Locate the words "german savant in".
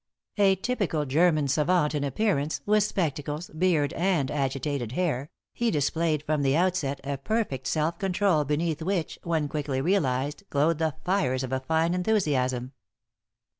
1.05-2.03